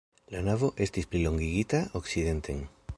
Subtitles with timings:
[0.35, 2.69] La navo estis plilongigita okcidenten.